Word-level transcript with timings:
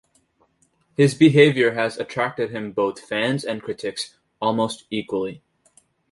His 0.97 1.13
behavior 1.13 1.75
has 1.75 1.99
attracted 1.99 2.49
him 2.49 2.71
both 2.71 2.99
fans 2.99 3.45
and 3.45 3.61
critics 3.61 4.17
almost 4.41 4.85
equally. 4.89 5.43